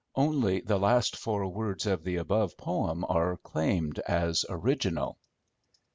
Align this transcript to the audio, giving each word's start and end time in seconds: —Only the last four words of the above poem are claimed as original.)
—Only 0.15 0.61
the 0.61 0.79
last 0.79 1.15
four 1.15 1.47
words 1.47 1.85
of 1.85 2.03
the 2.03 2.15
above 2.15 2.57
poem 2.57 3.05
are 3.07 3.37
claimed 3.37 3.99
as 3.99 4.43
original.) 4.49 5.19